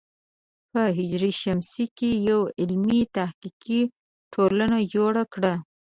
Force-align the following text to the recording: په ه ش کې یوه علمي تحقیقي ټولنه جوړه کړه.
په 0.71 0.81
ه 0.95 1.01
ش 1.71 1.73
کې 1.97 2.09
یوه 2.29 2.47
علمي 2.59 3.01
تحقیقي 3.17 3.81
ټولنه 4.33 4.77
جوړه 4.93 5.23
کړه. 5.33 5.53